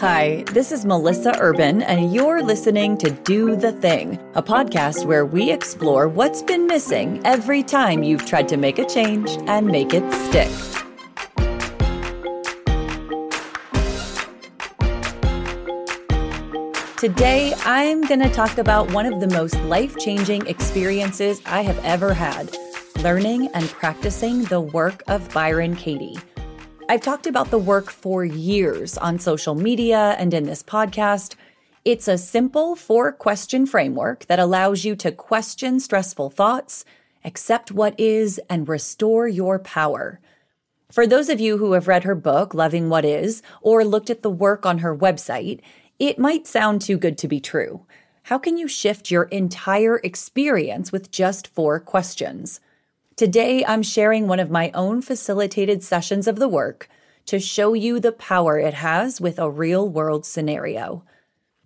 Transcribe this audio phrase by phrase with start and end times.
[0.00, 5.26] Hi, this is Melissa Urban, and you're listening to Do the Thing, a podcast where
[5.26, 9.92] we explore what's been missing every time you've tried to make a change and make
[9.92, 10.48] it stick.
[16.96, 21.84] Today, I'm going to talk about one of the most life changing experiences I have
[21.84, 22.56] ever had
[23.02, 26.16] learning and practicing the work of Byron Katie.
[26.90, 31.34] I've talked about the work for years on social media and in this podcast.
[31.84, 36.86] It's a simple four question framework that allows you to question stressful thoughts,
[37.26, 40.18] accept what is, and restore your power.
[40.90, 44.22] For those of you who have read her book, Loving What Is, or looked at
[44.22, 45.60] the work on her website,
[45.98, 47.84] it might sound too good to be true.
[48.22, 52.60] How can you shift your entire experience with just four questions?
[53.18, 56.88] Today, I'm sharing one of my own facilitated sessions of the work
[57.26, 61.02] to show you the power it has with a real world scenario.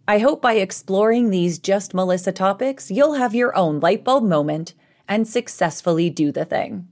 [0.09, 4.73] I hope by exploring these Just Melissa topics, you'll have your own light bulb moment
[5.07, 6.89] and successfully do the thing.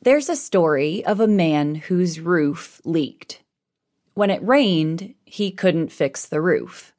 [0.00, 3.42] There's a story of a man whose roof leaked.
[4.14, 6.94] When it rained, he couldn't fix the roof.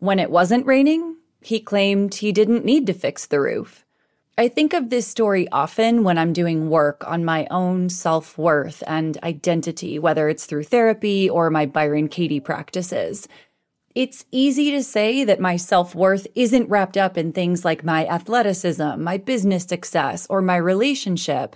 [0.00, 3.86] When it wasn't raining, he claimed he didn't need to fix the roof.
[4.38, 8.82] I think of this story often when I'm doing work on my own self worth
[8.86, 13.28] and identity, whether it's through therapy or my Byron Katie practices.
[13.94, 18.06] It's easy to say that my self worth isn't wrapped up in things like my
[18.06, 21.54] athleticism, my business success, or my relationship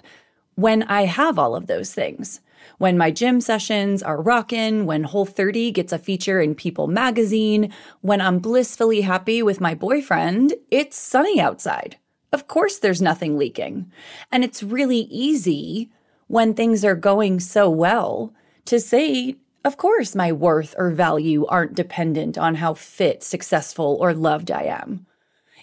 [0.54, 2.40] when I have all of those things
[2.78, 7.72] when my gym sessions are rockin', when Whole 30 gets a feature in People magazine,
[8.00, 11.96] when I'm blissfully happy with my boyfriend, it's sunny outside.
[12.36, 13.90] Of course, there's nothing leaking.
[14.30, 15.90] And it's really easy
[16.26, 18.34] when things are going so well
[18.66, 24.12] to say, of course, my worth or value aren't dependent on how fit, successful, or
[24.12, 25.06] loved I am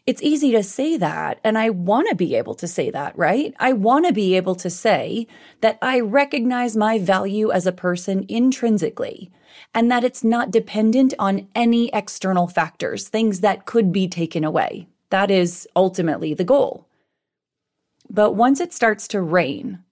[0.05, 1.39] it's easy to say that.
[1.43, 3.53] And I want to be able to say that, right?
[3.59, 5.27] I want to be able to say
[5.61, 9.31] that I recognize my value as a person intrinsically
[9.73, 14.87] and that it's not dependent on any external factors, things that could be taken away.
[15.13, 16.87] That is ultimately the goal.
[18.09, 19.83] But once it starts to rain,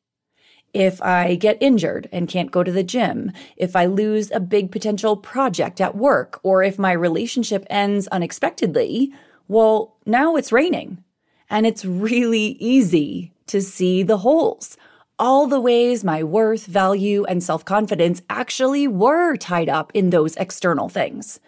[0.74, 4.72] if I get injured and can't go to the gym, if I lose a big
[4.72, 9.14] potential project at work, or if my relationship ends unexpectedly,
[9.48, 11.04] well, now it's raining
[11.52, 14.76] and it's really easy to see the holes.
[15.20, 20.36] All the ways my worth, value, and self confidence actually were tied up in those
[20.38, 21.40] external things.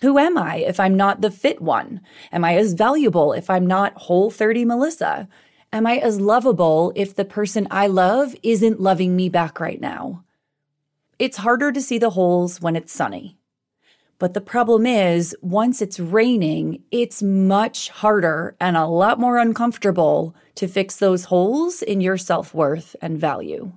[0.00, 2.00] Who am I if I'm not the fit one?
[2.30, 5.28] Am I as valuable if I'm not whole 30 Melissa?
[5.72, 10.22] Am I as lovable if the person I love isn't loving me back right now?
[11.18, 13.38] It's harder to see the holes when it's sunny.
[14.20, 20.34] But the problem is, once it's raining, it's much harder and a lot more uncomfortable
[20.56, 23.72] to fix those holes in your self worth and value.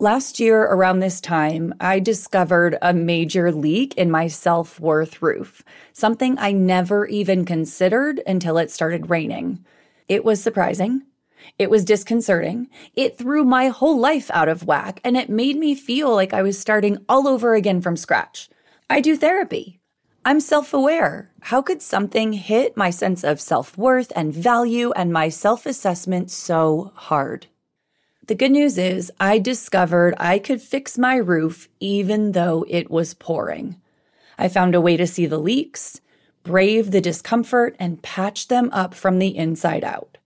[0.00, 5.64] Last year, around this time, I discovered a major leak in my self worth roof,
[5.92, 9.64] something I never even considered until it started raining.
[10.08, 11.02] It was surprising.
[11.58, 12.68] It was disconcerting.
[12.94, 16.42] It threw my whole life out of whack, and it made me feel like I
[16.42, 18.48] was starting all over again from scratch.
[18.88, 19.80] I do therapy.
[20.24, 21.32] I'm self aware.
[21.40, 26.30] How could something hit my sense of self worth and value and my self assessment
[26.30, 27.48] so hard?
[28.28, 33.14] The good news is, I discovered I could fix my roof even though it was
[33.14, 33.80] pouring.
[34.36, 36.02] I found a way to see the leaks,
[36.42, 40.18] brave the discomfort, and patch them up from the inside out.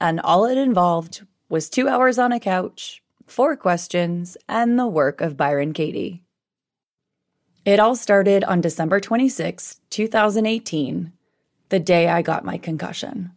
[0.00, 5.20] And all it involved was two hours on a couch, four questions, and the work
[5.20, 6.24] of Byron Katie.
[7.64, 11.12] It all started on December 26, 2018,
[11.68, 13.30] the day I got my concussion.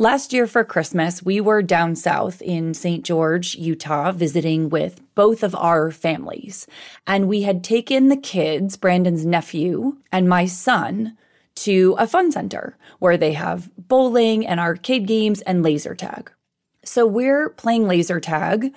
[0.00, 3.04] Last year for Christmas, we were down south in St.
[3.04, 6.66] George, Utah, visiting with both of our families.
[7.06, 11.18] And we had taken the kids, Brandon's nephew, and my son,
[11.56, 16.32] to a fun center where they have bowling and arcade games and laser tag.
[16.82, 18.72] So we're playing laser tag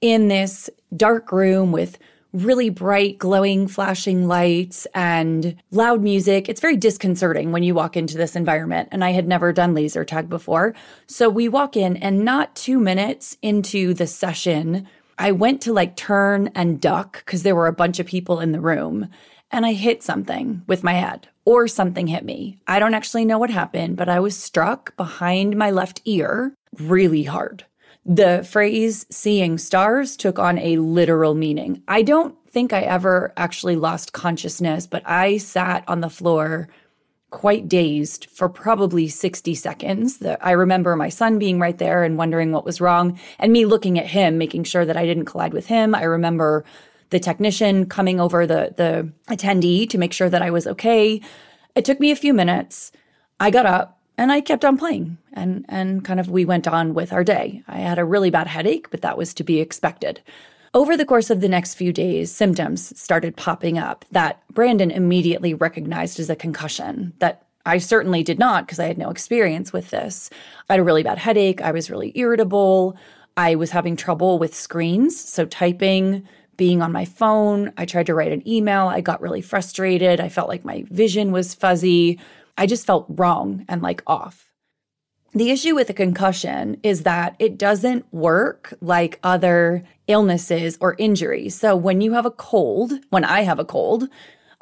[0.00, 1.98] in this dark room with
[2.32, 6.48] really bright, glowing, flashing lights and loud music.
[6.48, 8.88] It's very disconcerting when you walk into this environment.
[8.92, 10.74] And I had never done laser tag before.
[11.06, 14.86] So we walk in, and not two minutes into the session,
[15.18, 18.52] I went to like turn and duck because there were a bunch of people in
[18.52, 19.08] the room.
[19.50, 22.60] And I hit something with my head, or something hit me.
[22.66, 27.22] I don't actually know what happened, but I was struck behind my left ear really
[27.22, 27.64] hard
[28.08, 31.82] The phrase seeing stars took on a literal meaning.
[31.86, 36.70] I don't think I ever actually lost consciousness, but I sat on the floor
[37.28, 40.18] quite dazed for probably 60 seconds.
[40.18, 43.66] The, I remember my son being right there and wondering what was wrong and me
[43.66, 45.94] looking at him, making sure that I didn't collide with him.
[45.94, 46.64] I remember
[47.10, 51.20] the technician coming over the, the attendee to make sure that I was okay.
[51.74, 52.90] It took me a few minutes.
[53.38, 56.92] I got up and I kept on playing and, and kind of we went on
[56.92, 57.62] with our day.
[57.68, 60.20] I had a really bad headache, but that was to be expected.
[60.74, 65.54] Over the course of the next few days, symptoms started popping up that Brandon immediately
[65.54, 69.90] recognized as a concussion that I certainly did not because I had no experience with
[69.90, 70.30] this.
[70.68, 71.60] I had a really bad headache.
[71.60, 72.96] I was really irritable.
[73.36, 75.18] I was having trouble with screens.
[75.18, 76.26] So, typing,
[76.58, 77.72] being on my phone.
[77.78, 78.88] I tried to write an email.
[78.88, 80.20] I got really frustrated.
[80.20, 82.18] I felt like my vision was fuzzy.
[82.58, 84.52] I just felt wrong and like off.
[85.32, 91.54] The issue with a concussion is that it doesn't work like other illnesses or injuries.
[91.54, 94.08] So when you have a cold, when I have a cold,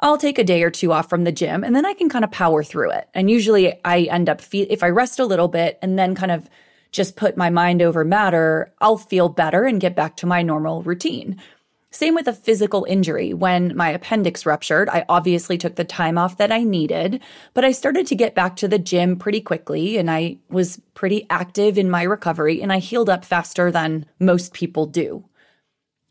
[0.01, 2.23] I'll take a day or two off from the gym and then I can kind
[2.23, 3.07] of power through it.
[3.13, 6.49] And usually I end up if I rest a little bit and then kind of
[6.91, 10.83] just put my mind over matter, I'll feel better and get back to my normal
[10.83, 11.41] routine.
[11.89, 13.33] Same with a physical injury.
[13.33, 17.21] When my appendix ruptured, I obviously took the time off that I needed,
[17.53, 21.25] but I started to get back to the gym pretty quickly and I was pretty
[21.29, 25.23] active in my recovery and I healed up faster than most people do.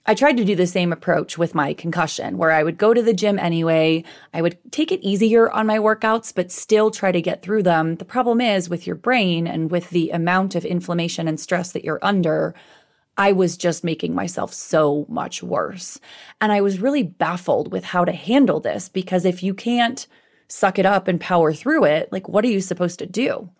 [0.08, 3.02] I tried to do the same approach with my concussion, where I would go to
[3.02, 4.04] the gym anyway.
[4.32, 7.96] I would take it easier on my workouts, but still try to get through them.
[7.96, 11.84] The problem is with your brain and with the amount of inflammation and stress that
[11.84, 12.54] you're under,
[13.18, 15.98] I was just making myself so much worse.
[16.40, 20.06] And I was really baffled with how to handle this because if you can't
[20.48, 23.50] suck it up and power through it, like what are you supposed to do?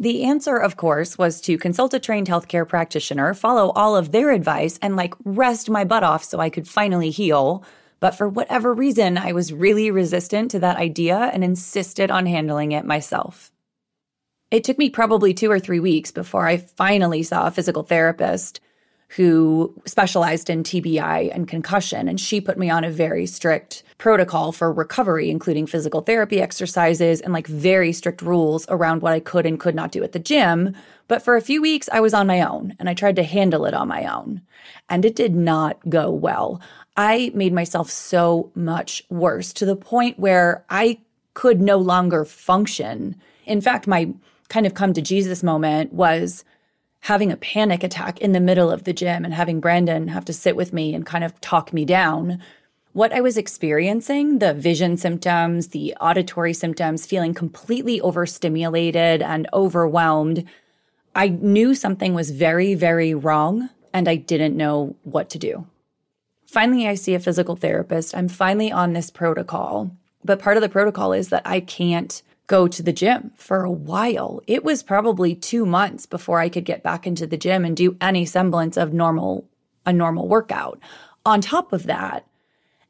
[0.00, 4.32] The answer, of course, was to consult a trained healthcare practitioner, follow all of their
[4.32, 7.64] advice, and like rest my butt off so I could finally heal.
[8.00, 12.72] But for whatever reason, I was really resistant to that idea and insisted on handling
[12.72, 13.52] it myself.
[14.50, 18.60] It took me probably two or three weeks before I finally saw a physical therapist
[19.08, 22.08] who specialized in TBI and concussion.
[22.08, 27.20] And she put me on a very strict protocol for recovery, including physical therapy exercises
[27.20, 30.18] and like very strict rules around what I could and could not do at the
[30.18, 30.74] gym.
[31.06, 33.66] But for a few weeks, I was on my own and I tried to handle
[33.66, 34.40] it on my own.
[34.88, 36.60] And it did not go well.
[36.96, 40.98] I made myself so much worse to the point where I
[41.34, 43.16] could no longer function.
[43.44, 44.12] In fact, my
[44.48, 46.44] kind of come to Jesus moment was
[47.04, 50.32] having a panic attack in the middle of the gym and having Brandon have to
[50.32, 52.40] sit with me and kind of talk me down.
[52.94, 60.46] What I was experiencing, the vision symptoms, the auditory symptoms, feeling completely overstimulated and overwhelmed,
[61.14, 65.66] I knew something was very, very wrong and I didn't know what to do.
[66.46, 68.16] Finally, I see a physical therapist.
[68.16, 69.90] I'm finally on this protocol.
[70.24, 73.70] But part of the protocol is that I can't go to the gym for a
[73.70, 74.40] while.
[74.46, 77.96] It was probably 2 months before I could get back into the gym and do
[78.00, 79.46] any semblance of normal
[79.86, 80.78] a normal workout.
[81.26, 82.26] On top of that,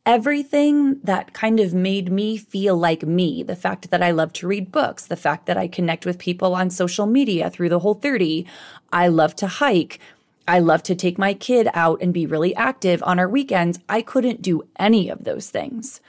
[0.06, 4.46] everything that kind of made me feel like me, the fact that I love to
[4.46, 7.94] read books, the fact that I connect with people on social media through the whole
[7.94, 8.46] 30,
[8.92, 9.98] I love to hike,
[10.46, 13.78] I love to take my kid out and be really active on our weekends.
[13.88, 16.00] I couldn't do any of those things.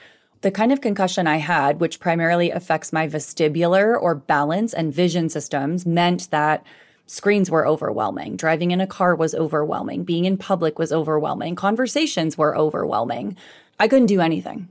[0.42, 5.28] The kind of concussion I had, which primarily affects my vestibular or balance and vision
[5.28, 6.64] systems, meant that
[7.06, 8.36] screens were overwhelming.
[8.36, 10.04] Driving in a car was overwhelming.
[10.04, 11.54] Being in public was overwhelming.
[11.54, 13.36] Conversations were overwhelming.
[13.80, 14.68] I couldn't do anything.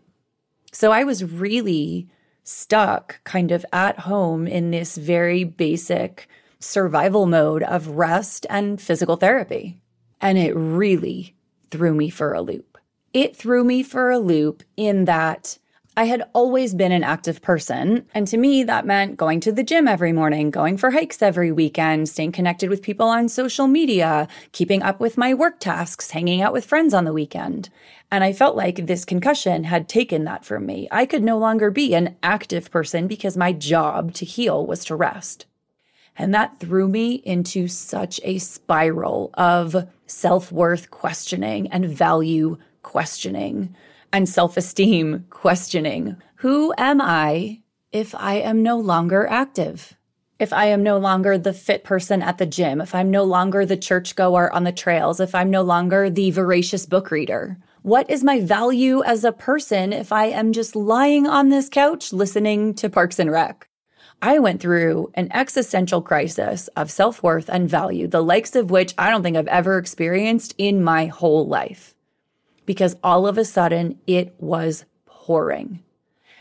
[0.72, 2.08] So I was really
[2.44, 6.30] stuck kind of at home in this very basic
[6.60, 9.82] survival mode of rest and physical therapy.
[10.22, 11.36] And it really
[11.72, 12.75] threw me for a loop.
[13.16, 15.58] It threw me for a loop in that
[15.96, 18.06] I had always been an active person.
[18.14, 21.50] And to me, that meant going to the gym every morning, going for hikes every
[21.50, 26.42] weekend, staying connected with people on social media, keeping up with my work tasks, hanging
[26.42, 27.70] out with friends on the weekend.
[28.12, 30.90] And I felt like this concussion had taken that from me.
[30.92, 34.96] I could no longer be an active person because my job to heal was to
[34.98, 35.46] rest.
[36.18, 43.76] And that threw me into such a spiral of self worth questioning and value questioning
[44.14, 49.98] and self esteem questioning Who am I if I am no longer active?
[50.38, 53.66] If I am no longer the fit person at the gym, if I'm no longer
[53.66, 58.24] the churchgoer on the trails, if I'm no longer the voracious book reader, what is
[58.24, 62.90] my value as a person if I am just lying on this couch listening to
[62.90, 63.68] Parks and Rec?
[64.22, 68.94] I went through an existential crisis of self worth and value, the likes of which
[68.98, 71.95] I don't think I've ever experienced in my whole life.
[72.66, 75.84] Because all of a sudden it was pouring.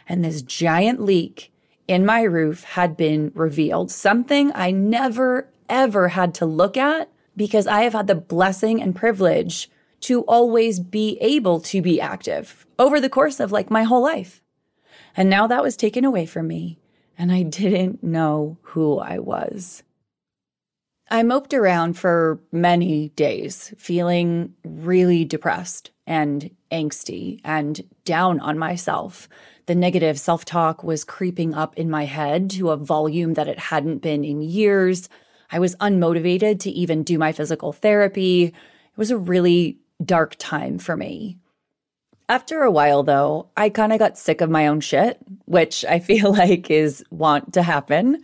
[0.09, 1.53] And this giant leak
[1.89, 7.67] in my roof had been revealed, something I never, ever had to look at because
[7.67, 13.01] I have had the blessing and privilege to always be able to be active over
[13.01, 14.43] the course of like my whole life.
[15.17, 16.79] And now that was taken away from me
[17.17, 19.83] and I didn't know who I was.
[21.11, 29.29] I moped around for many days, feeling really depressed and angsty and down on myself.
[29.67, 33.59] The negative self talk was creeping up in my head to a volume that it
[33.59, 35.09] hadn't been in years.
[35.51, 38.45] I was unmotivated to even do my physical therapy.
[38.45, 38.55] It
[38.97, 41.39] was a really dark time for me.
[42.29, 45.99] After a while, though, I kind of got sick of my own shit, which I
[45.99, 48.23] feel like is want to happen.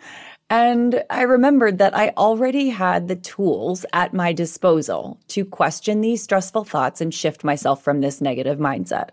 [0.50, 6.24] And I remembered that I already had the tools at my disposal to question these
[6.24, 9.10] stressful thoughts and shift myself from this negative mindset.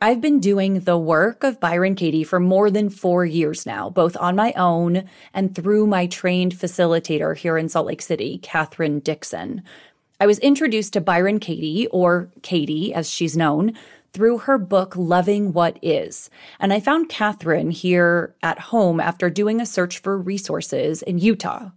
[0.00, 4.16] I've been doing the work of Byron Katie for more than four years now, both
[4.18, 9.62] on my own and through my trained facilitator here in Salt Lake City, Catherine Dixon.
[10.20, 13.72] I was introduced to Byron Katie, or Katie as she's known,
[14.14, 16.30] through her book, Loving What Is.
[16.60, 21.70] And I found Catherine here at home after doing a search for resources in Utah.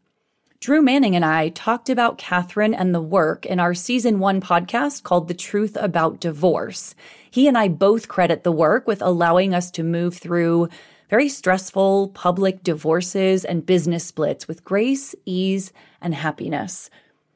[0.60, 5.04] Drew Manning and I talked about Catherine and the work in our season one podcast
[5.04, 6.96] called The Truth About Divorce.
[7.30, 10.70] He and I both credit the work with allowing us to move through
[11.10, 16.90] very stressful public divorces and business splits with grace, ease, and happiness.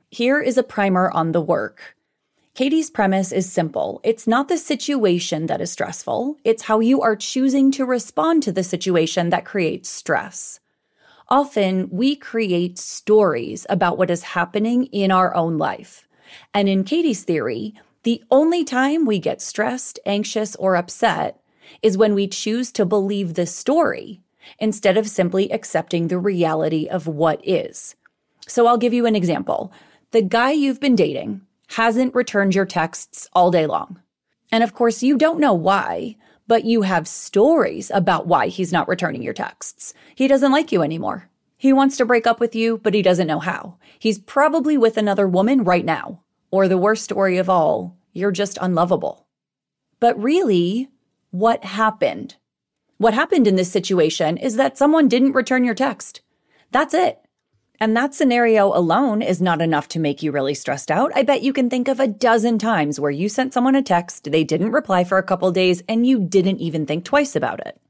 [0.09, 1.95] Here is a primer on the work.
[2.53, 4.01] Katie's premise is simple.
[4.03, 8.51] It's not the situation that is stressful, it's how you are choosing to respond to
[8.51, 10.59] the situation that creates stress.
[11.29, 16.05] Often we create stories about what is happening in our own life.
[16.53, 21.41] And in Katie's theory, the only time we get stressed, anxious, or upset
[21.81, 24.19] is when we choose to believe the story
[24.59, 27.95] instead of simply accepting the reality of what is.
[28.45, 29.71] So I'll give you an example.
[30.11, 34.01] The guy you've been dating hasn't returned your texts all day long.
[34.51, 38.89] And of course, you don't know why, but you have stories about why he's not
[38.89, 39.93] returning your texts.
[40.13, 41.29] He doesn't like you anymore.
[41.57, 43.77] He wants to break up with you, but he doesn't know how.
[43.99, 46.21] He's probably with another woman right now.
[46.49, 49.25] Or the worst story of all, you're just unlovable.
[50.01, 50.89] But really,
[51.29, 52.35] what happened?
[52.97, 56.19] What happened in this situation is that someone didn't return your text.
[56.71, 57.20] That's it.
[57.81, 61.11] And that scenario alone is not enough to make you really stressed out.
[61.15, 64.31] I bet you can think of a dozen times where you sent someone a text,
[64.31, 67.81] they didn't reply for a couple days, and you didn't even think twice about it.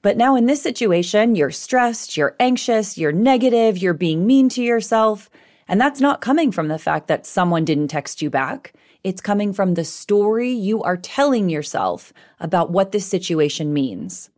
[0.00, 4.62] But now in this situation, you're stressed, you're anxious, you're negative, you're being mean to
[4.62, 5.28] yourself.
[5.68, 8.72] And that's not coming from the fact that someone didn't text you back.
[9.02, 14.30] It's coming from the story you are telling yourself about what this situation means.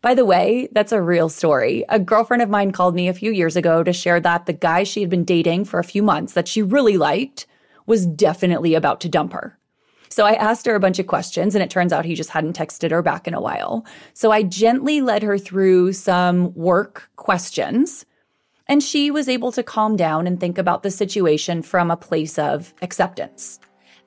[0.00, 1.84] By the way, that's a real story.
[1.88, 4.82] A girlfriend of mine called me a few years ago to share that the guy
[4.84, 7.46] she had been dating for a few months that she really liked
[7.86, 9.58] was definitely about to dump her.
[10.10, 12.56] So I asked her a bunch of questions, and it turns out he just hadn't
[12.56, 13.84] texted her back in a while.
[14.14, 18.06] So I gently led her through some work questions,
[18.66, 22.38] and she was able to calm down and think about the situation from a place
[22.38, 23.60] of acceptance.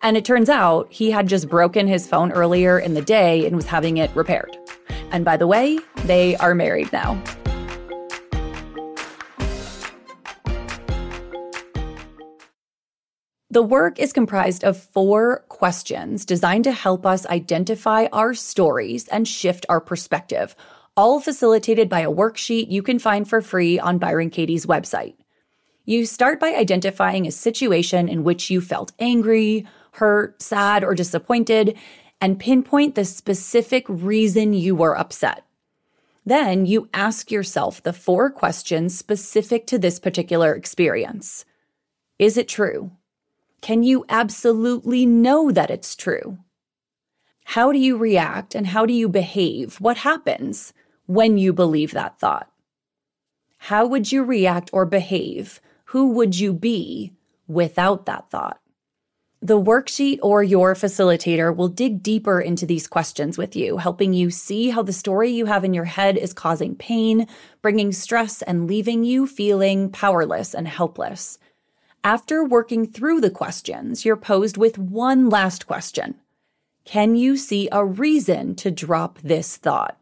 [0.04, 3.56] And it turns out he had just broken his phone earlier in the day and
[3.56, 4.58] was having it repaired.
[5.12, 7.22] And by the way, they are married now.
[13.50, 19.27] The work is comprised of four questions designed to help us identify our stories and
[19.27, 20.56] shift our perspective,
[20.96, 25.15] all facilitated by a worksheet you can find for free on Byron Katie's website.
[25.84, 31.77] You start by identifying a situation in which you felt angry, hurt, sad, or disappointed,
[32.22, 35.44] and pinpoint the specific reason you were upset.
[36.24, 41.46] Then you ask yourself the four questions specific to this particular experience.
[42.20, 42.92] Is it true?
[43.62, 46.38] Can you absolutely know that it's true?
[47.46, 49.78] How do you react and how do you behave?
[49.82, 50.74] What happens
[51.08, 52.51] when you believe that thought?
[53.58, 55.60] How would you react or behave?
[55.86, 57.13] Who would you be
[57.48, 58.61] without that thought?
[59.43, 64.29] The worksheet or your facilitator will dig deeper into these questions with you, helping you
[64.29, 67.27] see how the story you have in your head is causing pain,
[67.63, 71.39] bringing stress, and leaving you feeling powerless and helpless.
[72.03, 76.19] After working through the questions, you're posed with one last question
[76.86, 79.98] Can you see a reason to drop this thought?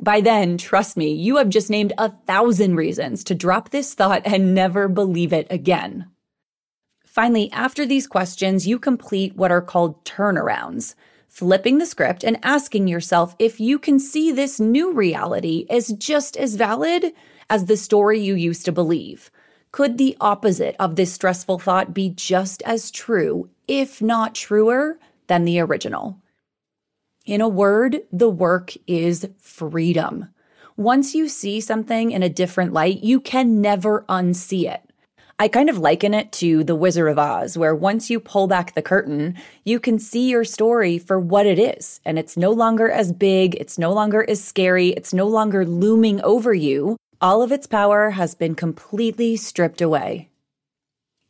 [0.00, 4.22] By then, trust me, you have just named a thousand reasons to drop this thought
[4.24, 6.06] and never believe it again.
[7.12, 10.94] Finally, after these questions, you complete what are called turnarounds,
[11.28, 16.38] flipping the script and asking yourself if you can see this new reality as just
[16.38, 17.12] as valid
[17.50, 19.30] as the story you used to believe.
[19.72, 25.44] Could the opposite of this stressful thought be just as true, if not truer, than
[25.44, 26.16] the original?
[27.26, 30.30] In a word, the work is freedom.
[30.78, 34.80] Once you see something in a different light, you can never unsee it.
[35.38, 38.74] I kind of liken it to The Wizard of Oz, where once you pull back
[38.74, 42.00] the curtain, you can see your story for what it is.
[42.04, 46.22] And it's no longer as big, it's no longer as scary, it's no longer looming
[46.22, 46.96] over you.
[47.20, 50.28] All of its power has been completely stripped away.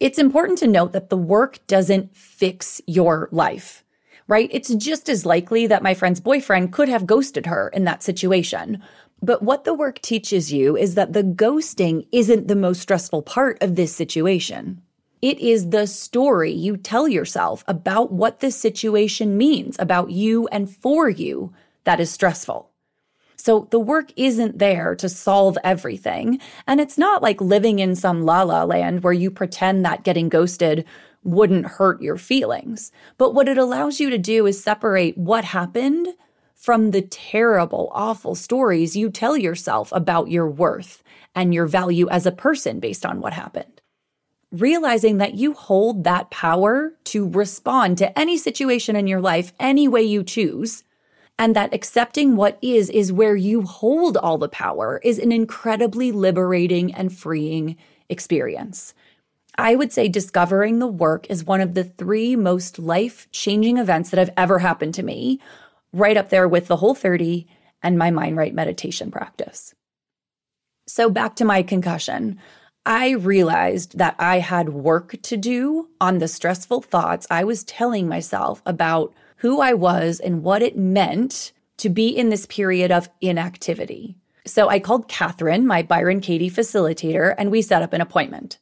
[0.01, 3.85] It's important to note that the work doesn't fix your life,
[4.27, 4.49] right?
[4.53, 8.83] It's just as likely that my friend's boyfriend could have ghosted her in that situation.
[9.23, 13.63] But what the work teaches you is that the ghosting isn't the most stressful part
[13.63, 14.83] of this situation.
[15.23, 20.69] It is the story you tell yourself about what this situation means about you and
[20.69, 21.53] for you
[21.85, 22.69] that is stressful.
[23.37, 26.41] So the work isn't there to solve everything.
[26.67, 30.29] And it's not like living in some la la land where you pretend that getting
[30.29, 30.85] ghosted
[31.23, 32.91] wouldn't hurt your feelings.
[33.19, 36.09] But what it allows you to do is separate what happened
[36.63, 41.03] from the terrible, awful stories you tell yourself about your worth
[41.35, 43.81] and your value as a person based on what happened.
[44.53, 49.89] Realizing that you hold that power to respond to any situation in your life any
[49.89, 50.85] way you choose,
[51.37, 56.13] and that accepting what is is where you hold all the power is an incredibly
[56.13, 57.77] liberating and freeing
[58.09, 58.95] experience.
[59.59, 64.11] I would say discovering the work is one of the three most life changing events
[64.11, 65.41] that have ever happened to me,
[65.93, 67.47] right up there with the whole 30
[67.83, 69.75] and my mind right meditation practice.
[70.87, 72.39] So back to my concussion.
[72.85, 78.09] I realized that I had work to do on the stressful thoughts I was telling
[78.09, 83.09] myself about who I was and what it meant to be in this period of
[83.21, 84.17] inactivity.
[84.47, 88.59] So I called Catherine, my Byron Katie facilitator, and we set up an appointment.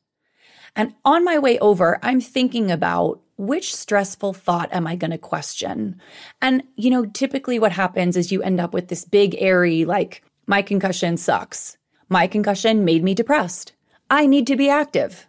[0.76, 5.18] And on my way over, I'm thinking about which stressful thought am I going to
[5.18, 6.00] question?
[6.42, 10.22] And, you know, typically what happens is you end up with this big, airy, like,
[10.46, 11.76] my concussion sucks.
[12.08, 13.72] My concussion made me depressed.
[14.10, 15.26] I need to be active.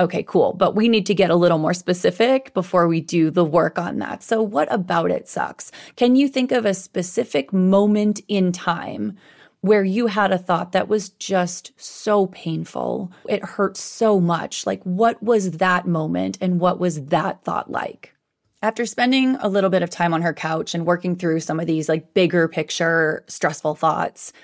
[0.00, 0.54] Okay, cool.
[0.54, 3.98] But we need to get a little more specific before we do the work on
[3.98, 4.22] that.
[4.22, 5.70] So, what about it sucks?
[5.96, 9.16] Can you think of a specific moment in time
[9.64, 13.10] where you had a thought that was just so painful.
[13.26, 14.66] It hurt so much.
[14.66, 18.12] Like, what was that moment and what was that thought like?
[18.60, 21.66] After spending a little bit of time on her couch and working through some of
[21.66, 24.34] these like bigger picture stressful thoughts,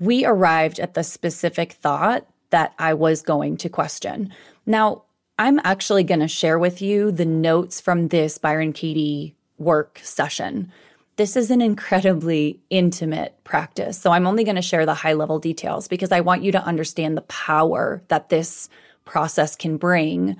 [0.00, 4.32] we arrived at the specific thought that I was going to question.
[4.64, 5.02] Now,
[5.38, 10.72] I'm actually going to share with you the notes from this Byron Katie work session
[11.16, 13.98] this is an incredibly intimate practice.
[13.98, 16.64] So I'm only going to share the high level details because I want you to
[16.64, 18.68] understand the power that this
[19.04, 20.36] process can bring.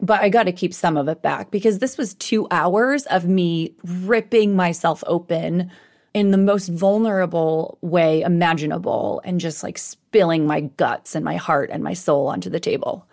[0.00, 3.26] But I got to keep some of it back because this was two hours of
[3.26, 5.70] me ripping myself open
[6.14, 11.70] in the most vulnerable way imaginable and just like spilling my guts and my heart
[11.72, 13.06] and my soul onto the table.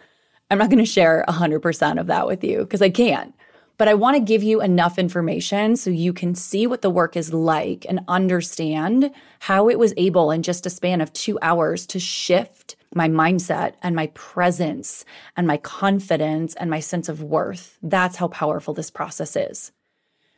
[0.50, 3.34] I'm not going to share 100% of that with you because I can't
[3.82, 7.18] but I want to give you enough information so you can see what the work
[7.18, 11.88] is like and understand how it was able in just a span of two hours
[11.88, 15.04] to shift my mindset and my presence
[15.36, 17.80] and my confidence and my sense of worth.
[17.82, 19.72] That's how powerful this process is.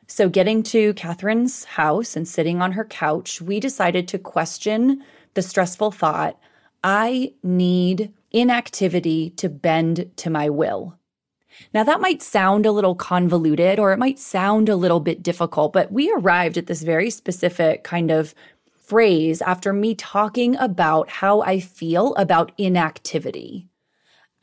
[0.08, 5.04] So, getting to Catherine's house and sitting on her couch, we decided to question
[5.34, 6.40] the stressful thought
[6.82, 10.98] I need inactivity to bend to my will.
[11.74, 15.74] Now, that might sound a little convoluted or it might sound a little bit difficult,
[15.74, 18.34] but we arrived at this very specific kind of
[18.84, 23.68] phrase after me talking about how I feel about inactivity.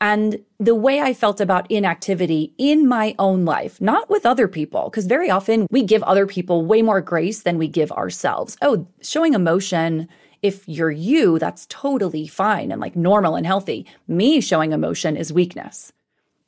[0.01, 4.89] And the way I felt about inactivity in my own life, not with other people,
[4.89, 8.57] because very often we give other people way more grace than we give ourselves.
[8.63, 10.09] Oh, showing emotion,
[10.41, 13.85] if you're you, that's totally fine and like normal and healthy.
[14.07, 15.93] Me showing emotion is weakness.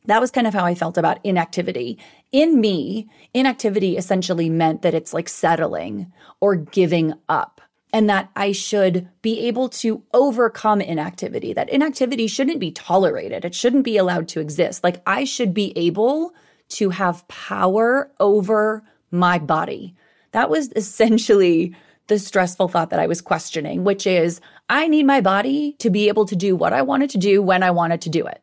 [0.05, 1.97] That was kind of how I felt about inactivity.
[2.31, 6.11] In me, inactivity essentially meant that it's like settling
[6.41, 7.61] or giving up,
[7.93, 11.53] and that I should be able to overcome inactivity.
[11.53, 14.83] That inactivity shouldn't be tolerated, it shouldn't be allowed to exist.
[14.83, 16.33] Like I should be able
[16.69, 19.95] to have power over my body.
[20.31, 21.75] That was essentially
[22.07, 26.07] the stressful thought that I was questioning, which is I need my body to be
[26.07, 28.41] able to do what I wanted to do when I wanted to do it.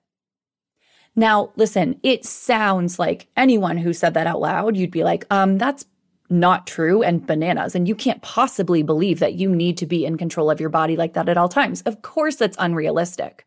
[1.17, 5.59] Now, listen, it sounds like anyone who said that out loud, you'd be like, um,
[5.59, 5.85] that's
[6.31, 7.75] not true and bananas.
[7.75, 10.97] And you can't possibly believe that you need to be in control of your body
[10.97, 11.83] like that at all times.
[11.83, 13.45] Of course, that's unrealistic.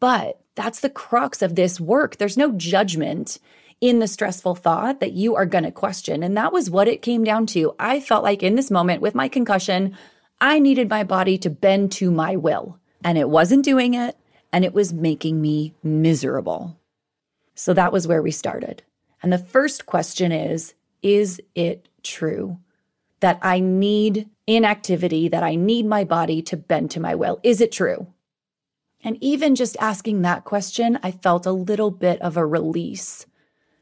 [0.00, 2.16] But that's the crux of this work.
[2.16, 3.38] There's no judgment
[3.80, 6.22] in the stressful thought that you are going to question.
[6.22, 7.74] And that was what it came down to.
[7.78, 9.96] I felt like in this moment with my concussion,
[10.40, 14.16] I needed my body to bend to my will, and it wasn't doing it,
[14.52, 16.78] and it was making me miserable.
[17.56, 18.84] So that was where we started.
[19.22, 22.58] And the first question is Is it true
[23.20, 27.40] that I need inactivity, that I need my body to bend to my will?
[27.42, 28.06] Is it true?
[29.02, 33.26] And even just asking that question, I felt a little bit of a release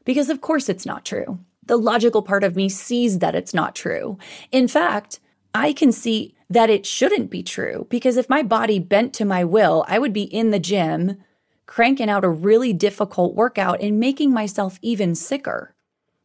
[0.03, 1.39] because, of course, it's not true.
[1.65, 4.17] The logical part of me sees that it's not true.
[4.51, 5.19] In fact,
[5.53, 9.43] I can see that it shouldn't be true because if my body bent to my
[9.43, 11.17] will, I would be in the gym
[11.65, 15.75] cranking out a really difficult workout and making myself even sicker.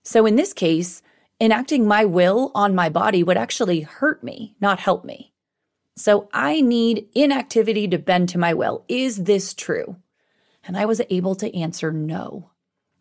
[0.03, 1.03] So in this case,
[1.41, 5.33] enacting my will on my body would actually hurt me, not help me.
[5.97, 8.85] So I need inactivity to bend to my will.
[8.89, 9.97] Is this true?
[10.65, 12.51] And I was able to answer no.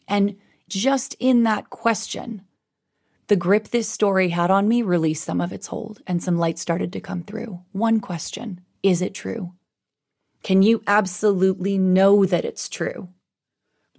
[0.07, 2.43] And just in that question,
[3.27, 6.57] the grip this story had on me released some of its hold and some light
[6.57, 7.61] started to come through.
[7.71, 9.53] One question Is it true?
[10.43, 13.09] Can you absolutely know that it's true?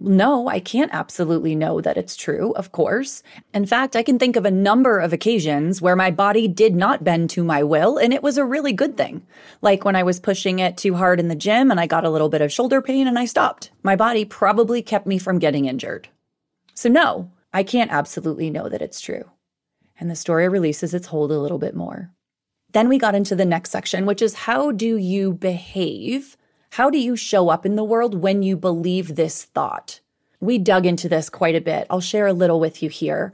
[0.03, 3.21] No, I can't absolutely know that it's true, of course.
[3.53, 7.03] In fact, I can think of a number of occasions where my body did not
[7.03, 9.21] bend to my will, and it was a really good thing.
[9.61, 12.09] Like when I was pushing it too hard in the gym and I got a
[12.09, 13.69] little bit of shoulder pain and I stopped.
[13.83, 16.09] My body probably kept me from getting injured.
[16.73, 19.29] So, no, I can't absolutely know that it's true.
[19.99, 22.09] And the story releases its hold a little bit more.
[22.73, 26.37] Then we got into the next section, which is how do you behave
[26.75, 29.99] how do you show up in the world when you believe this thought?
[30.39, 31.85] We dug into this quite a bit.
[31.89, 33.33] I'll share a little with you here.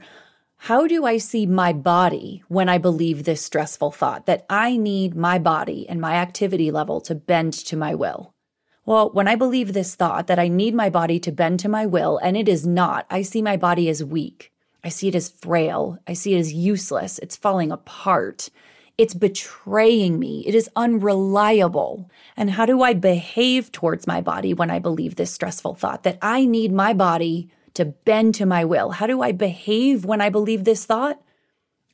[0.56, 5.14] How do I see my body when I believe this stressful thought that I need
[5.14, 8.34] my body and my activity level to bend to my will?
[8.84, 11.86] Well, when I believe this thought that I need my body to bend to my
[11.86, 14.52] will and it is not, I see my body as weak.
[14.82, 15.96] I see it as frail.
[16.08, 17.20] I see it as useless.
[17.20, 18.50] It's falling apart.
[18.98, 20.42] It's betraying me.
[20.44, 22.10] It is unreliable.
[22.36, 26.18] And how do I behave towards my body when I believe this stressful thought that
[26.20, 28.90] I need my body to bend to my will?
[28.90, 31.22] How do I behave when I believe this thought?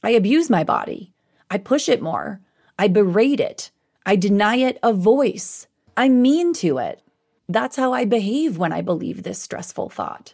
[0.02, 1.12] I abuse my body.
[1.50, 2.40] I push it more.
[2.78, 3.70] I berate it.
[4.06, 5.66] I deny it a voice.
[5.98, 7.02] I'm mean to it.
[7.50, 10.32] That's how I behave when I believe this stressful thought.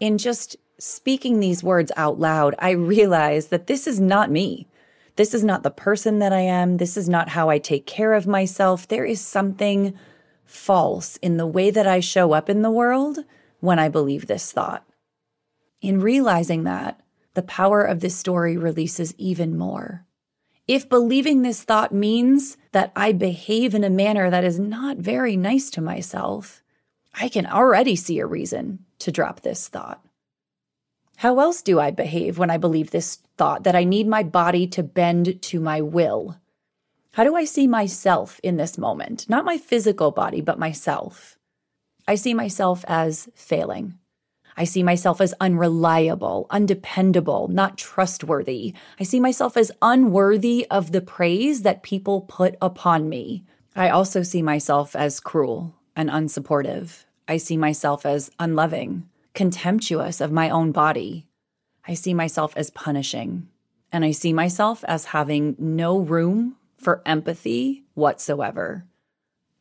[0.00, 4.66] In just speaking these words out loud, I realize that this is not me.
[5.18, 6.76] This is not the person that I am.
[6.76, 8.86] This is not how I take care of myself.
[8.86, 9.98] There is something
[10.44, 13.18] false in the way that I show up in the world
[13.58, 14.86] when I believe this thought.
[15.80, 17.00] In realizing that,
[17.34, 20.06] the power of this story releases even more.
[20.68, 25.36] If believing this thought means that I behave in a manner that is not very
[25.36, 26.62] nice to myself,
[27.12, 30.00] I can already see a reason to drop this thought.
[31.18, 34.68] How else do I behave when I believe this thought that I need my body
[34.68, 36.36] to bend to my will?
[37.10, 39.28] How do I see myself in this moment?
[39.28, 41.36] Not my physical body, but myself.
[42.06, 43.98] I see myself as failing.
[44.56, 48.74] I see myself as unreliable, undependable, not trustworthy.
[49.00, 53.44] I see myself as unworthy of the praise that people put upon me.
[53.74, 57.06] I also see myself as cruel and unsupportive.
[57.26, 61.24] I see myself as unloving, contemptuous of my own body.
[61.86, 63.46] I see myself as punishing,
[63.92, 68.84] and I see myself as having no room for empathy whatsoever.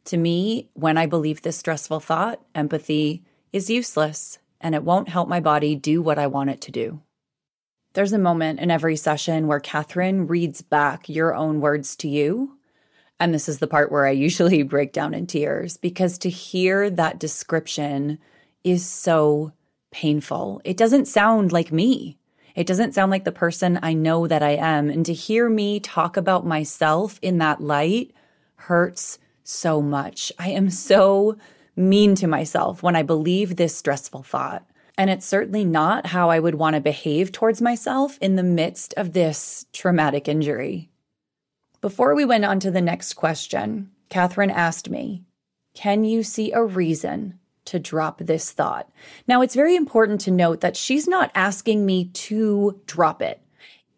[0.06, 5.30] To me, when I believe this stressful thought, empathy is useless and it won't help
[5.30, 7.00] my body do what I want it to do.
[7.94, 12.58] There's a moment in every session where Catherine reads back your own words to you.
[13.20, 16.90] And this is the part where I usually break down in tears because to hear
[16.90, 18.18] that description
[18.64, 19.54] is so
[19.92, 20.62] painful.
[20.64, 22.18] It doesn't sound like me.
[22.56, 24.90] It doesn't sound like the person I know that I am.
[24.90, 28.14] And to hear me talk about myself in that light
[28.56, 30.32] hurts so much.
[30.40, 31.38] I am so
[31.76, 34.66] mean to myself when I believe this stressful thought.
[34.98, 38.96] And it's certainly not how I would want to behave towards myself in the midst
[38.98, 40.90] of this traumatic injury.
[41.80, 45.24] Before we went on to the next question, Catherine asked me,
[45.76, 48.90] Can you see a reason to drop this thought.
[49.28, 53.42] Now, it's very important to note that she's not asking me to drop it.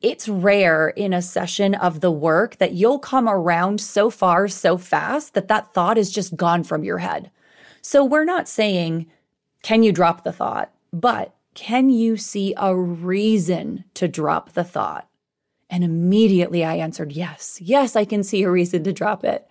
[0.01, 4.77] it's rare in a session of the work that you'll come around so far so
[4.77, 7.29] fast that that thought is just gone from your head.
[7.82, 9.08] So we're not saying,
[9.62, 10.71] can you drop the thought?
[10.93, 15.08] But can you see a reason to drop the thought?
[15.69, 19.47] And immediately I answered, yes, yes, I can see a reason to drop it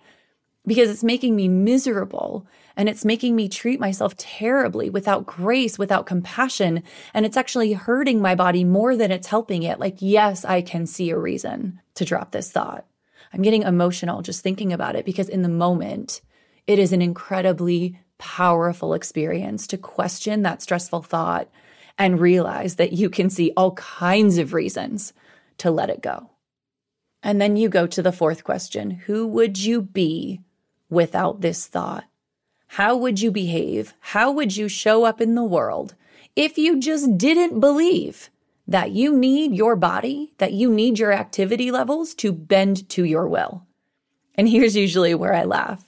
[0.65, 2.45] because it's making me miserable
[2.79, 6.81] and it's making me treat myself terribly without grace, without compassion.
[7.13, 9.81] And it's actually hurting my body more than it's helping it.
[9.81, 12.85] Like, yes, I can see a reason to drop this thought.
[13.33, 16.21] I'm getting emotional just thinking about it because in the moment,
[16.67, 21.49] it is an incredibly powerful experience to question that stressful thought
[21.97, 25.11] and realize that you can see all kinds of reasons
[25.57, 26.29] to let it go.
[27.23, 30.39] And then you go to the fourth question Who would you be
[30.89, 32.05] without this thought?
[32.73, 33.95] How would you behave?
[33.99, 35.95] How would you show up in the world
[36.35, 38.29] if you just didn't believe
[38.67, 43.27] that you need your body, that you need your activity levels to bend to your
[43.27, 43.65] will?
[44.35, 45.83] And here's usually where I laugh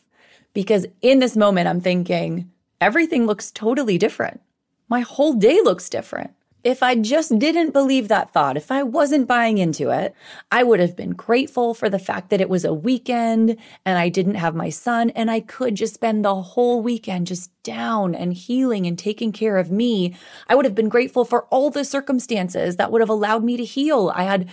[0.56, 4.42] because in this moment, I'm thinking, everything looks totally different.
[4.90, 6.32] My whole day looks different.
[6.64, 10.14] If I just didn't believe that thought, if I wasn't buying into it,
[10.52, 14.10] I would have been grateful for the fact that it was a weekend and I
[14.10, 18.34] didn't have my son and I could just spend the whole weekend just down and
[18.34, 20.16] healing and taking care of me.
[20.48, 23.66] I would have been grateful for all the circumstances that would have allowed me to
[23.66, 24.12] heal.
[24.14, 24.48] I had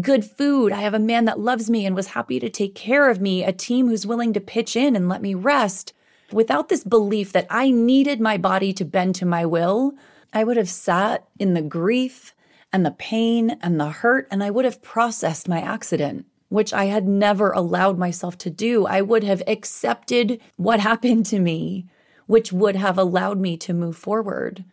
[0.00, 0.72] good food.
[0.72, 3.44] I have a man that loves me and was happy to take care of me,
[3.44, 5.92] a team who's willing to pitch in and let me rest.
[6.32, 9.94] Without this belief that I needed my body to bend to my will,
[10.32, 12.34] I would have sat in the grief
[12.72, 16.86] and the pain and the hurt, and I would have processed my accident, which I
[16.86, 18.86] had never allowed myself to do.
[18.86, 21.86] I would have accepted what happened to me,
[22.26, 24.64] which would have allowed me to move forward.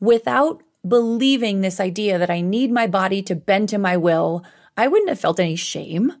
[0.00, 4.44] Without believing this idea that I need my body to bend to my will,
[4.76, 6.12] I wouldn't have felt any shame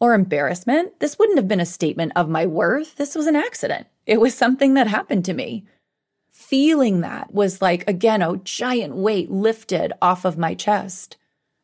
[0.00, 0.98] or embarrassment.
[0.98, 2.96] This wouldn't have been a statement of my worth.
[2.96, 3.86] This was an accident.
[4.04, 5.64] It was something that happened to me
[6.50, 11.16] feeling that was like, again, a giant weight lifted off of my chest.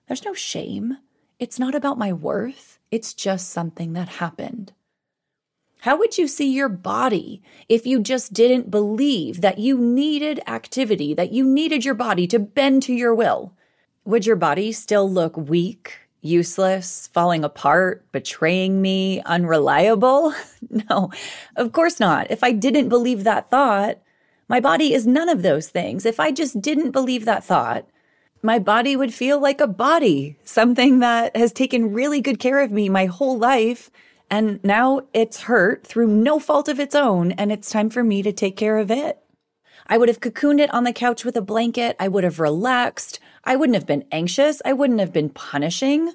[0.06, 0.98] There's no shame.
[1.40, 2.78] It's not about my worth.
[2.92, 4.72] It's just something that happened.
[5.80, 11.14] How would you see your body if you just didn't believe that you needed activity,
[11.14, 13.54] that you needed your body to bend to your will?
[14.04, 20.32] Would your body still look weak, useless, falling apart, betraying me, unreliable?
[20.88, 21.10] no,
[21.56, 22.30] of course not.
[22.30, 23.98] If I didn't believe that thought,
[24.48, 26.06] my body is none of those things.
[26.06, 27.86] If I just didn't believe that thought,
[28.42, 32.70] my body would feel like a body, something that has taken really good care of
[32.70, 33.90] me my whole life.
[34.30, 38.22] And now it's hurt through no fault of its own, and it's time for me
[38.22, 39.18] to take care of it.
[39.88, 41.96] I would have cocooned it on the couch with a blanket.
[42.00, 43.20] I would have relaxed.
[43.44, 44.60] I wouldn't have been anxious.
[44.64, 46.12] I wouldn't have been punishing.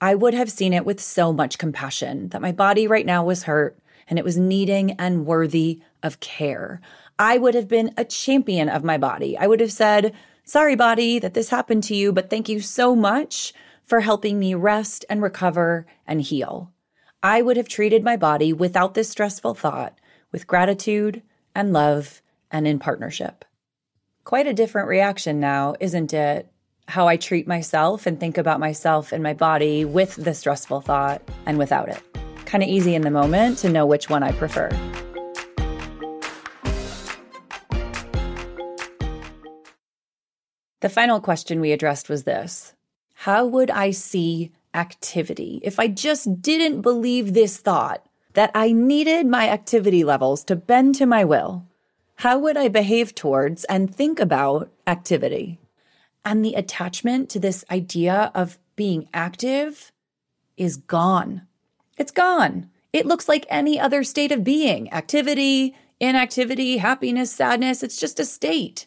[0.00, 3.42] I would have seen it with so much compassion that my body right now was
[3.44, 3.76] hurt
[4.08, 6.80] and it was needing and worthy of care.
[7.18, 9.36] I would have been a champion of my body.
[9.36, 12.94] I would have said, Sorry, body, that this happened to you, but thank you so
[12.94, 13.52] much
[13.84, 16.72] for helping me rest and recover and heal.
[17.22, 19.98] I would have treated my body without this stressful thought
[20.30, 21.22] with gratitude
[21.54, 23.44] and love and in partnership.
[24.24, 26.50] Quite a different reaction now, isn't it?
[26.86, 31.22] How I treat myself and think about myself and my body with the stressful thought
[31.46, 32.02] and without it.
[32.44, 34.70] Kind of easy in the moment to know which one I prefer.
[40.88, 42.72] The final question we addressed was this
[43.12, 49.26] How would I see activity if I just didn't believe this thought that I needed
[49.26, 51.66] my activity levels to bend to my will?
[52.14, 55.60] How would I behave towards and think about activity?
[56.24, 59.92] And the attachment to this idea of being active
[60.56, 61.42] is gone.
[61.98, 62.70] It's gone.
[62.94, 67.82] It looks like any other state of being activity, inactivity, happiness, sadness.
[67.82, 68.86] It's just a state.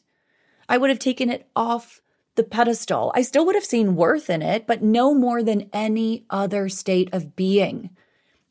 [0.71, 2.01] I would have taken it off
[2.35, 3.11] the pedestal.
[3.13, 7.09] I still would have seen worth in it, but no more than any other state
[7.11, 7.89] of being.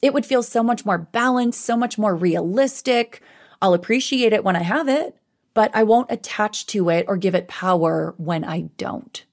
[0.02, 3.22] It would feel so much more balanced, so much more realistic.
[3.62, 5.16] I'll appreciate it when I have it,
[5.54, 9.24] but I won't attach to it or give it power when I don't.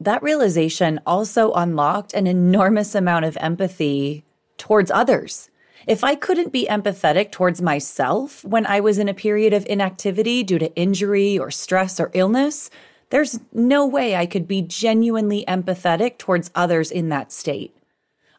[0.00, 4.24] That realization also unlocked an enormous amount of empathy
[4.56, 5.50] towards others.
[5.86, 10.44] If I couldn't be empathetic towards myself when I was in a period of inactivity
[10.44, 12.70] due to injury or stress or illness,
[13.10, 17.76] there's no way I could be genuinely empathetic towards others in that state.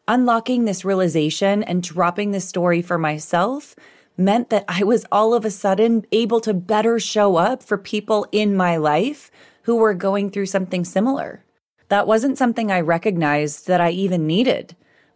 [0.08, 3.76] Unlocking this realization and dropping this story for myself
[4.16, 8.26] meant that I was all of a sudden able to better show up for people
[8.32, 9.30] in my life
[9.62, 11.44] who were going through something similar
[11.88, 14.74] That wasn't something I recognized that I even needed.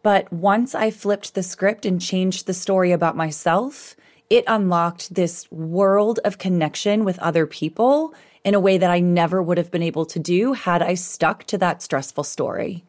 [0.09, 3.95] But once I flipped the script and changed the story about myself,
[4.31, 9.43] it unlocked this world of connection with other people in a way that I never
[9.43, 12.87] would have been able to do had I stuck to that stressful story.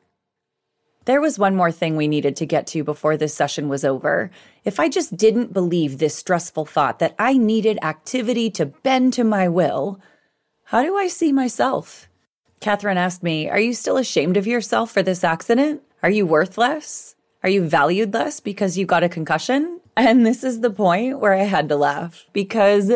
[1.04, 4.32] There was one more thing we needed to get to before this session was over.
[4.64, 9.26] If I just didn't believe this stressful thought that I needed activity to bend to
[9.26, 10.00] my will,
[10.64, 12.08] how do I see myself?
[12.62, 15.82] Catherine asked me, Are you still ashamed of yourself for this accident?
[16.02, 17.16] Are you worthless?
[17.44, 19.80] Are you valued less because you got a concussion?
[19.98, 22.90] And this is the point where I had to laugh because,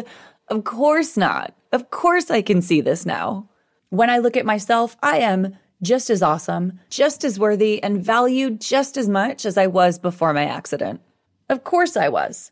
[0.48, 1.54] of course not.
[1.74, 3.50] Of course I can see this now.
[3.89, 8.62] When I look at myself, I am just as awesome, just as worthy, and valued
[8.62, 11.02] just as much as I was before my accident.
[11.50, 12.52] Of course I was.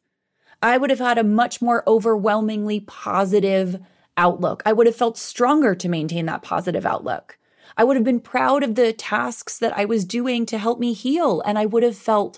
[0.61, 3.79] I would have had a much more overwhelmingly positive
[4.17, 4.61] outlook.
[4.65, 7.37] I would have felt stronger to maintain that positive outlook.
[7.81, 10.93] I would have been proud of the tasks that I was doing to help me
[10.93, 12.37] heal, and I would have felt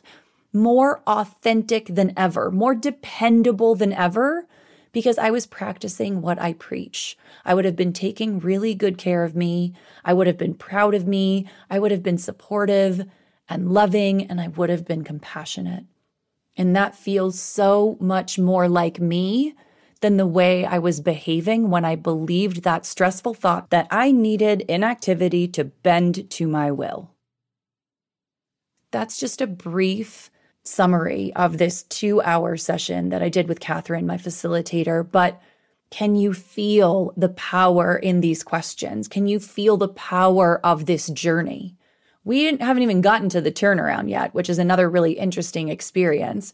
[0.54, 4.48] more authentic than ever, more dependable than ever,
[4.94, 7.18] because I was practicing what I preach.
[7.44, 9.74] I would have been taking really good care of me.
[10.06, 11.50] I would have been proud of me.
[11.70, 13.06] I would have been supportive
[13.50, 15.84] and loving, and I would have been compassionate.
[16.56, 19.56] And that feels so much more like me
[20.04, 24.66] than the way I was behaving when I believed that stressful thought that I needed
[24.68, 27.10] inactivity to bend to my will.
[28.92, 30.30] That's just a brief
[30.64, 35.10] summary of this two hour session that I did with Catherine, my facilitator.
[35.10, 35.42] But
[35.90, 39.08] can you feel the power in these questions?
[39.08, 41.78] Can you feel the power of this journey?
[42.26, 46.52] We haven't even gotten to the turnaround yet, which is another really interesting experience.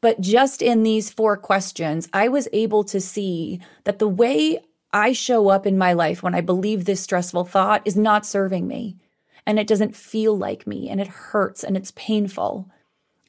[0.00, 4.60] But just in these four questions, I was able to see that the way
[4.92, 8.66] I show up in my life when I believe this stressful thought is not serving
[8.66, 8.96] me.
[9.44, 12.68] And it doesn't feel like me, and it hurts and it's painful.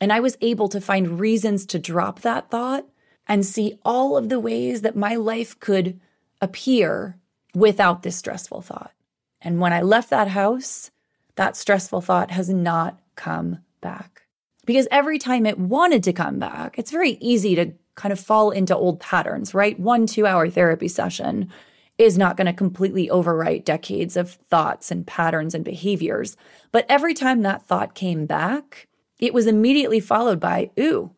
[0.01, 2.85] And I was able to find reasons to drop that thought
[3.27, 5.99] and see all of the ways that my life could
[6.41, 7.17] appear
[7.53, 8.91] without this stressful thought.
[9.41, 10.91] And when I left that house,
[11.35, 14.23] that stressful thought has not come back
[14.69, 18.51] because every time it wanted to come back, it's very easy to kind of fall
[18.51, 19.79] into old patterns, right?
[19.79, 21.51] One two hour therapy session
[21.97, 26.37] is not going to completely overwrite decades of thoughts and patterns and behaviors.
[26.71, 31.09] But every time that thought came back, it was immediately followed by, ooh,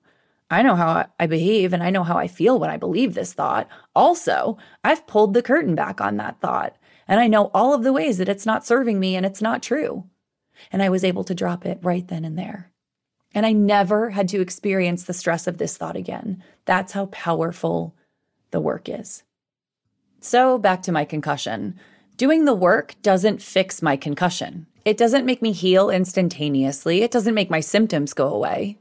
[0.50, 3.34] I know how I behave and I know how I feel when I believe this
[3.34, 3.68] thought.
[3.94, 7.92] Also, I've pulled the curtain back on that thought and I know all of the
[7.92, 10.06] ways that it's not serving me and it's not true.
[10.72, 12.71] And I was able to drop it right then and there.
[13.34, 16.44] And I never had to experience the stress of this thought again.
[16.66, 17.96] That's how powerful
[18.52, 19.24] the work is.
[20.20, 21.80] So, back to my concussion.
[22.18, 24.68] Doing the work doesn't fix my concussion.
[24.86, 27.02] It doesn't make me heal instantaneously.
[27.02, 28.78] It doesn't make my symptoms go away.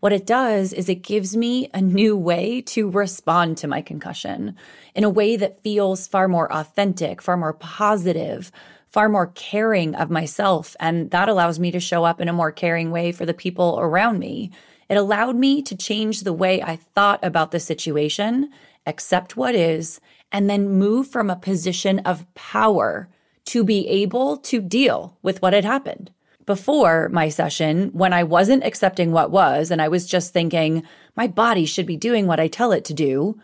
[0.00, 4.56] What it does is it gives me a new way to respond to my concussion
[4.96, 8.50] in a way that feels far more authentic, far more positive,
[8.92, 10.76] far more caring of myself.
[10.78, 13.78] And that allows me to show up in a more caring way for the people
[13.80, 14.50] around me.
[14.88, 18.50] It allowed me to change the way I thought about the situation,
[18.86, 20.00] accept what is,
[20.30, 23.08] and then move from a position of power
[23.46, 26.10] to be able to deal with what had happened.
[26.44, 30.82] Before my session, when I wasn't accepting what was and I was just thinking,
[31.16, 33.40] my body should be doing what I tell it to do,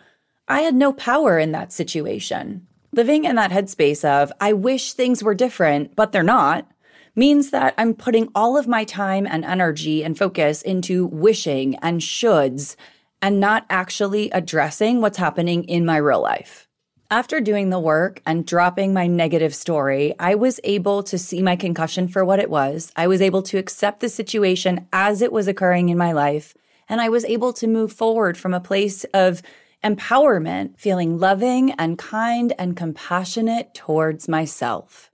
[0.49, 2.67] I had no power in that situation.
[2.99, 6.69] Living in that headspace of, I wish things were different, but they're not,
[7.15, 12.01] means that I'm putting all of my time and energy and focus into wishing and
[12.01, 12.75] shoulds
[13.23, 16.67] and not actually addressing what's happening in my real life.
[17.09, 21.55] After doing the work and dropping my negative story, I was able to see my
[21.55, 22.91] concussion for what it was.
[22.97, 26.53] I was able to accept the situation as it was occurring in my life.
[26.89, 29.41] And I was able to move forward from a place of
[29.85, 35.11] empowerment, feeling loving and kind and compassionate towards myself.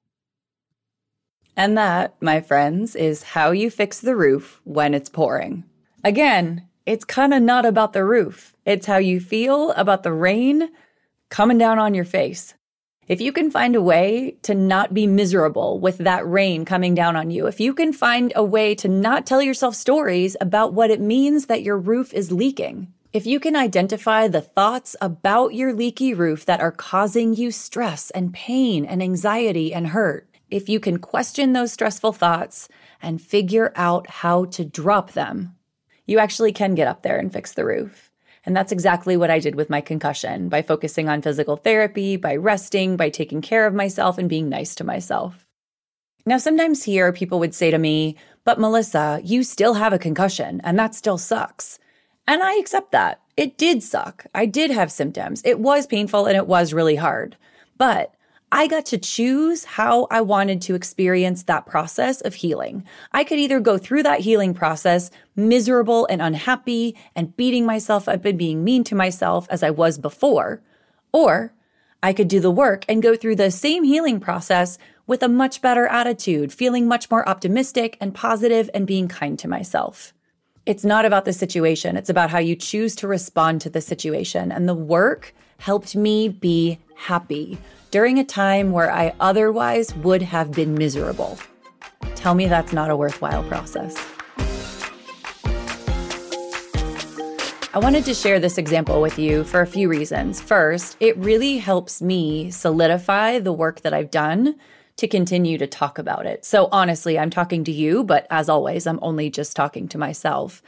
[1.56, 5.64] And that, my friends, is how you fix the roof when it's pouring.
[6.02, 8.54] Again, it's kind of not about the roof.
[8.64, 10.70] It's how you feel about the rain
[11.30, 12.54] coming down on your face.
[13.06, 17.16] If you can find a way to not be miserable with that rain coming down
[17.16, 20.90] on you, if you can find a way to not tell yourself stories about what
[20.90, 25.72] it means that your roof is leaking, if you can identify the thoughts about your
[25.72, 30.80] leaky roof that are causing you stress and pain and anxiety and hurt, if you
[30.80, 32.68] can question those stressful thoughts
[33.00, 35.54] and figure out how to drop them,
[36.06, 38.10] you actually can get up there and fix the roof.
[38.44, 42.34] And that's exactly what I did with my concussion by focusing on physical therapy, by
[42.34, 45.46] resting, by taking care of myself and being nice to myself.
[46.26, 50.60] Now, sometimes here people would say to me, But Melissa, you still have a concussion,
[50.64, 51.78] and that still sucks.
[52.26, 53.20] And I accept that.
[53.36, 54.26] It did suck.
[54.34, 55.42] I did have symptoms.
[55.44, 57.36] It was painful and it was really hard.
[57.76, 58.14] But
[58.52, 62.84] I got to choose how I wanted to experience that process of healing.
[63.12, 68.24] I could either go through that healing process miserable and unhappy and beating myself up
[68.24, 70.62] and being mean to myself as I was before,
[71.10, 71.52] or
[72.00, 75.60] I could do the work and go through the same healing process with a much
[75.60, 80.13] better attitude, feeling much more optimistic and positive and being kind to myself.
[80.66, 84.50] It's not about the situation, it's about how you choose to respond to the situation.
[84.50, 87.58] And the work helped me be happy
[87.90, 91.38] during a time where I otherwise would have been miserable.
[92.14, 93.94] Tell me that's not a worthwhile process.
[97.74, 100.40] I wanted to share this example with you for a few reasons.
[100.40, 104.54] First, it really helps me solidify the work that I've done
[104.96, 106.44] to continue to talk about it.
[106.44, 110.62] So, honestly, I'm talking to you, but as always, I'm only just talking to myself.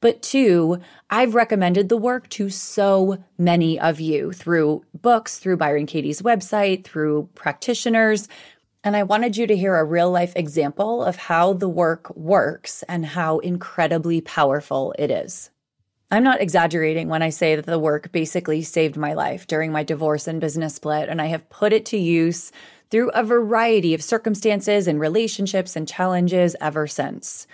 [0.00, 0.78] But two,
[1.10, 6.84] I've recommended the work to so many of you through books, through Byron Katie's website,
[6.84, 8.28] through practitioners.
[8.84, 12.84] And I wanted you to hear a real life example of how the work works
[12.84, 15.50] and how incredibly powerful it is.
[16.10, 19.82] I'm not exaggerating when I say that the work basically saved my life during my
[19.82, 22.52] divorce and business split, and I have put it to use
[22.90, 27.46] through a variety of circumstances and relationships and challenges ever since.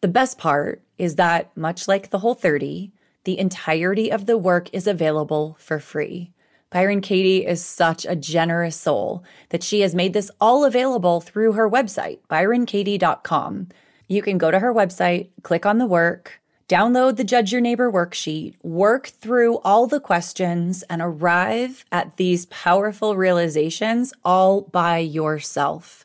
[0.00, 2.92] The best part is that, much like the Whole 30,
[3.24, 6.32] the entirety of the work is available for free.
[6.70, 11.52] Byron Katie is such a generous soul that she has made this all available through
[11.52, 13.68] her website, byronkatie.com.
[14.08, 17.92] You can go to her website, click on the work, Download the Judge Your Neighbor
[17.92, 26.04] worksheet, work through all the questions, and arrive at these powerful realizations all by yourself.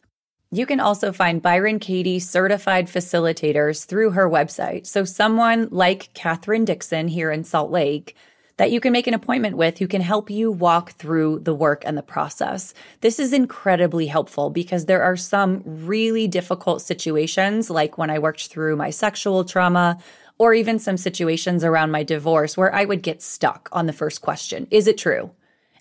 [0.52, 4.86] You can also find Byron Katie certified facilitators through her website.
[4.86, 8.16] So, someone like Katherine Dixon here in Salt Lake
[8.58, 11.82] that you can make an appointment with who can help you walk through the work
[11.84, 12.76] and the process.
[13.00, 18.50] This is incredibly helpful because there are some really difficult situations, like when I worked
[18.50, 19.98] through my sexual trauma
[20.42, 24.24] or even some situations around my divorce where I would get stuck on the first
[24.24, 25.30] question Is it true?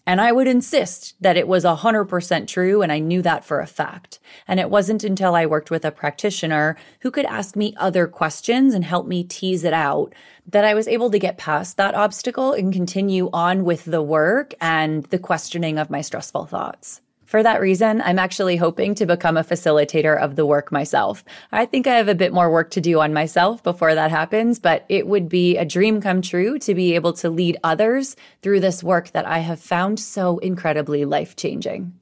[0.07, 3.67] And I would insist that it was 100% true, and I knew that for a
[3.67, 4.19] fact.
[4.47, 8.75] And it wasn't until I worked with a practitioner who could ask me other questions
[8.75, 10.15] and help me tease it out
[10.47, 14.53] that I was able to get past that obstacle and continue on with the work
[14.61, 17.01] and the questioning of my stressful thoughts.
[17.31, 21.25] For that reason, I'm actually hoping to become a facilitator of the work myself.
[21.53, 24.59] I think I have a bit more work to do on myself before that happens,
[24.59, 28.59] but it would be a dream come true to be able to lead others through
[28.59, 31.93] this work that I have found so incredibly life changing.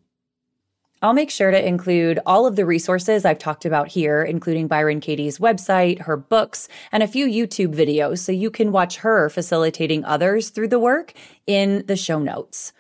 [1.03, 5.01] I'll make sure to include all of the resources I've talked about here, including Byron
[5.01, 10.07] Katie's website, her books, and a few YouTube videos so you can watch her facilitating
[10.07, 11.13] others through the work
[11.47, 12.73] in the show notes.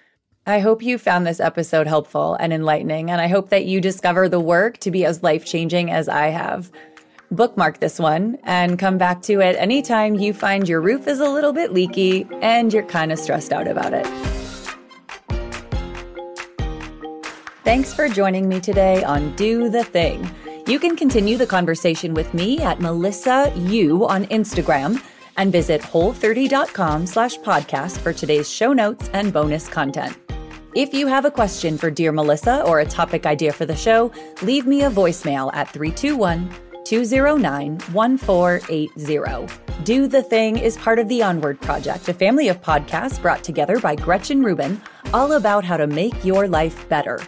[0.49, 4.31] I hope you found this episode helpful and enlightening, and I hope that you discover
[4.31, 6.71] the work to be as life changing as I have.
[7.31, 11.29] Bookmark this one and come back to it anytime you find your roof is a
[11.29, 14.07] little bit leaky and you're kind of stressed out about it.
[17.63, 20.31] Thanks for joining me today on Do the Thing.
[20.67, 25.05] You can continue the conversation with me at Melissa U on Instagram
[25.37, 30.17] and visit whole30.com slash podcast for today's show notes and bonus content.
[30.79, 34.13] If you have a question for Dear Melissa or a topic idea for the show,
[34.43, 36.55] leave me a voicemail at 321
[36.85, 39.83] 209 1480.
[39.83, 43.81] Do the Thing is part of the Onward Project, a family of podcasts brought together
[43.81, 44.81] by Gretchen Rubin,
[45.13, 47.19] all about how to make your life better.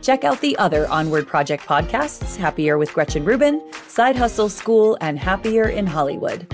[0.00, 5.18] Check out the other Onward Project podcasts Happier with Gretchen Rubin, Side Hustle School, and
[5.18, 6.46] Happier in Hollywood.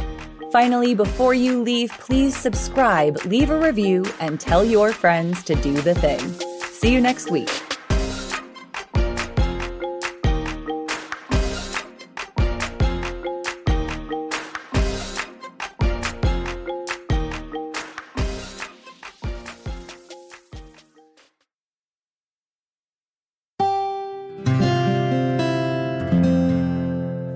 [0.52, 5.72] Finally, before you leave, please subscribe, leave a review, and tell your friends to do
[5.74, 6.18] the thing.
[6.72, 7.48] See you next week.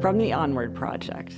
[0.01, 1.35] From the Onward Project.